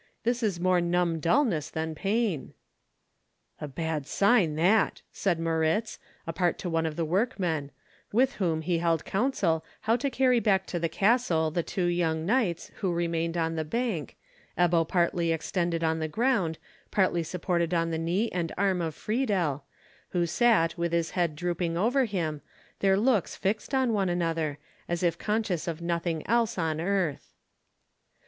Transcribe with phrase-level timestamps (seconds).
[0.23, 2.55] This is more numb dulness than pain."
[3.59, 7.69] "A bad sign that," said Moritz, apart to one of the workmen,
[8.11, 12.25] with whom he held counsel how to carry back to the castle the two young
[12.25, 14.17] knights, who remained on the bank,
[14.57, 16.57] Ebbo partly extended on the ground,
[16.89, 19.65] partly supported on the knee and arm of Friedel,
[20.09, 22.41] who sat with his head drooping over him,
[22.79, 24.57] their looks fixed on one another,
[24.89, 27.35] as if conscious of nothing else on earth.